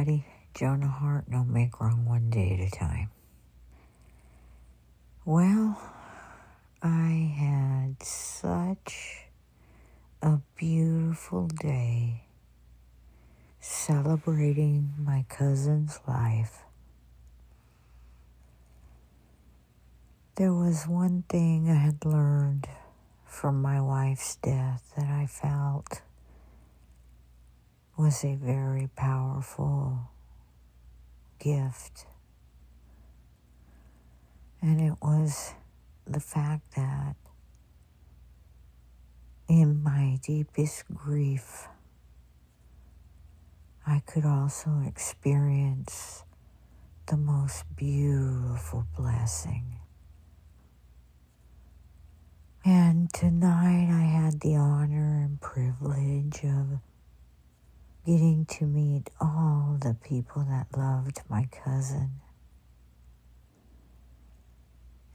everybody. 0.00 0.24
Joan 0.54 0.82
of 0.82 0.88
Heart, 0.88 1.30
don't 1.30 1.52
make 1.52 1.78
wrong 1.80 2.06
one 2.06 2.30
day 2.30 2.58
at 2.58 2.66
a 2.66 2.70
time. 2.76 3.10
Well, 5.24 5.80
I 6.82 7.34
had 7.36 8.02
such 8.02 9.26
a 10.22 10.38
beautiful 10.56 11.48
day 11.48 12.24
celebrating 13.60 14.94
my 14.98 15.26
cousin's 15.28 16.00
life. 16.08 16.62
There 20.36 20.54
was 20.54 20.88
one 20.88 21.24
thing 21.28 21.70
I 21.70 21.74
had 21.74 22.04
learned 22.04 22.66
from 23.26 23.60
my 23.60 23.80
wife's 23.80 24.36
death 24.36 24.92
that 24.96 25.06
I 25.08 25.26
felt 25.26 26.00
was 28.00 28.24
a 28.24 28.34
very 28.34 28.88
powerful 28.96 30.10
gift. 31.38 32.06
And 34.62 34.80
it 34.80 34.94
was 35.02 35.52
the 36.06 36.18
fact 36.18 36.76
that 36.76 37.14
in 39.50 39.82
my 39.82 40.18
deepest 40.22 40.84
grief, 40.94 41.68
I 43.86 44.00
could 44.06 44.24
also 44.24 44.82
experience 44.86 46.24
the 47.06 47.18
most 47.18 47.64
beautiful 47.76 48.86
blessing. 48.96 49.76
And 52.64 53.12
tonight 53.12 53.90
I 53.92 54.04
had 54.04 54.40
the 54.40 54.56
honor 54.56 55.20
and 55.22 55.38
privilege 55.38 56.40
of 56.44 56.80
getting 58.06 58.46
to 58.46 58.64
meet 58.64 59.10
all 59.20 59.78
the 59.80 59.94
people 59.94 60.44
that 60.48 60.66
loved 60.76 61.20
my 61.28 61.48
cousin. 61.50 62.10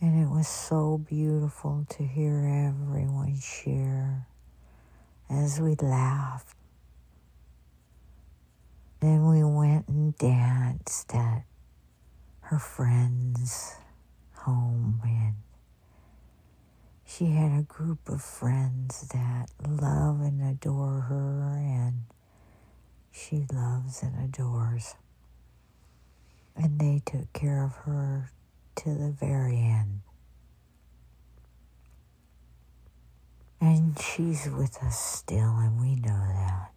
And 0.01 0.23
it 0.23 0.29
was 0.29 0.47
so 0.47 0.97
beautiful 0.97 1.85
to 1.89 2.03
hear 2.03 2.45
everyone 2.69 3.39
share 3.39 4.27
as 5.29 5.59
we 5.59 5.75
laughed. 5.75 6.55
Then 8.99 9.27
we 9.27 9.43
went 9.43 9.87
and 9.87 10.17
danced 10.17 11.13
at 11.13 11.43
her 12.41 12.59
friend's 12.59 13.75
home 14.33 15.01
and 15.03 15.35
she 17.07 17.27
had 17.27 17.57
a 17.57 17.63
group 17.63 18.09
of 18.09 18.21
friends 18.21 19.07
that 19.13 19.49
love 19.65 20.19
and 20.19 20.41
adore 20.41 21.01
her, 21.01 21.55
and 21.57 22.01
she 23.15 23.45
loves 23.51 24.03
and 24.03 24.13
adores. 24.23 24.95
And 26.55 26.79
they 26.79 27.01
took 27.05 27.31
care 27.33 27.63
of 27.63 27.73
her 27.85 28.31
to 28.77 28.93
the 28.93 29.11
very 29.11 29.57
end. 29.57 30.01
And 33.61 33.99
she's 33.99 34.47
with 34.49 34.77
us 34.83 34.99
still, 34.99 35.57
and 35.57 35.79
we 35.81 35.95
know 35.95 36.19
that. 36.27 36.71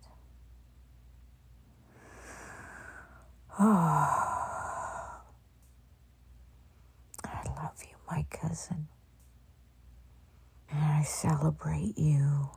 Oh, 3.61 3.61
I 7.25 7.42
love 7.56 7.77
you, 7.83 7.97
my 8.11 8.25
cousin. 8.30 8.89
And 10.70 10.84
I 10.84 11.02
celebrate 11.02 11.98
you. 11.98 12.48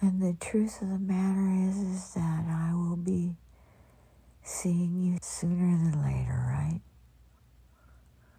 And 0.00 0.20
the 0.20 0.36
truth 0.44 0.82
of 0.82 0.90
the 0.90 0.98
matter 0.98 1.68
is, 1.70 1.78
is 1.78 2.14
that 2.14 2.44
I 2.48 2.72
will 2.74 2.96
be 2.96 3.34
seeing 4.42 5.00
you 5.02 5.18
sooner 5.22 5.78
than 5.78 6.02
later, 6.02 6.46
right? 6.48 6.80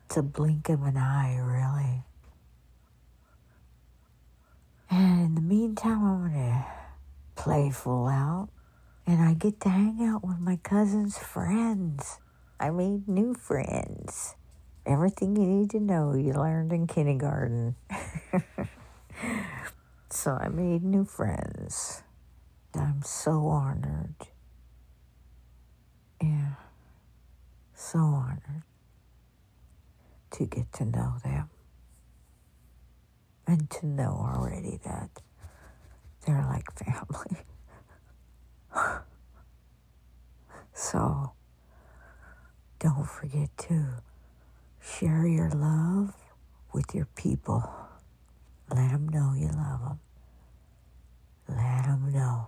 It's 0.06 0.18
a 0.18 0.24
blink 0.24 0.70
of 0.70 0.84
an 0.84 0.98
eye, 0.98 1.38
really. 1.42 2.04
And 4.90 5.26
in 5.26 5.36
the 5.36 5.42
meantime, 5.42 6.06
I'm 6.06 6.30
going 6.30 6.34
to 6.34 6.66
play 7.36 7.72
full 7.72 8.08
out. 8.08 8.50
And 9.06 9.22
I 9.22 9.34
get 9.34 9.60
to 9.62 9.70
hang 9.70 10.04
out 10.04 10.24
with 10.24 10.40
my 10.40 10.58
cousin's 10.58 11.18
friends. 11.18 12.20
I 12.60 12.70
made 12.70 13.08
new 13.08 13.34
friends. 13.34 14.36
Everything 14.86 15.36
you 15.36 15.46
need 15.46 15.70
to 15.72 15.80
know 15.80 16.14
you 16.14 16.34
learned 16.34 16.72
in 16.72 16.88
kindergarten. 16.88 17.76
so 20.18 20.32
I 20.32 20.50
made 20.50 20.84
new 20.84 21.06
friends. 21.06 22.04
I'm 22.74 23.02
so 23.04 23.48
honored. 23.48 24.16
Yeah, 26.22 26.54
so 27.74 28.00
honored 28.00 28.64
to 30.32 30.46
get 30.46 30.72
to 30.74 30.86
know 30.86 31.16
them 31.24 31.50
and 33.46 33.70
to 33.70 33.86
know 33.86 34.28
already 34.34 34.80
that 34.84 35.10
they're 36.26 36.46
like 36.50 36.66
family. 36.74 37.38
so 40.74 41.32
don't 42.80 43.08
forget 43.08 43.56
to 43.58 44.02
Share 44.82 45.28
your 45.28 45.50
love 45.50 46.14
with 46.74 46.96
your 46.96 47.06
people. 47.16 47.64
Let 48.70 48.92
them 48.92 49.10
know 49.10 49.34
you 49.36 49.48
love 49.48 49.82
them. 49.82 50.00
Know. 52.18 52.48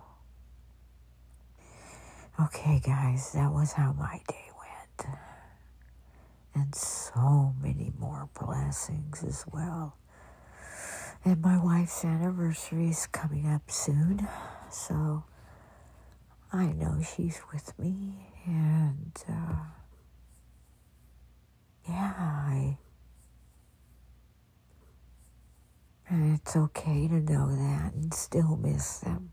Okay, 2.40 2.80
guys, 2.84 3.32
that 3.34 3.52
was 3.52 3.72
how 3.72 3.92
my 3.92 4.20
day 4.26 4.48
went. 4.58 5.16
And 6.56 6.74
so 6.74 7.54
many 7.62 7.92
more 7.96 8.28
blessings 8.34 9.22
as 9.22 9.44
well. 9.52 9.96
And 11.24 11.40
my 11.40 11.56
wife's 11.62 12.04
anniversary 12.04 12.88
is 12.88 13.06
coming 13.06 13.46
up 13.46 13.70
soon, 13.70 14.26
so 14.70 15.22
I 16.52 16.66
know 16.72 17.00
she's 17.02 17.40
with 17.52 17.78
me. 17.78 18.26
And, 18.46 19.12
uh, 19.28 19.54
yeah, 21.88 22.14
I, 22.18 22.78
and 26.08 26.34
it's 26.38 26.56
okay 26.56 27.06
to 27.06 27.20
know 27.20 27.50
that 27.54 27.92
and 27.94 28.12
still 28.12 28.56
miss 28.56 28.98
them, 28.98 29.30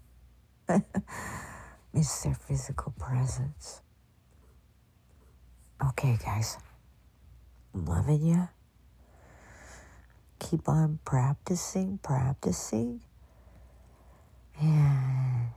miss 1.94 2.22
their 2.24 2.34
physical 2.36 2.94
presence. 2.98 3.82
Okay, 5.90 6.18
guys, 6.24 6.58
loving 7.74 8.24
you. 8.26 8.48
Keep 10.40 10.70
on 10.70 11.00
practicing, 11.06 12.00
practicing, 12.04 13.02
and 14.60 15.50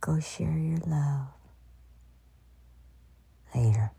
go 0.00 0.20
share 0.20 0.56
your 0.56 0.78
love 0.86 1.28
later. 3.54 3.90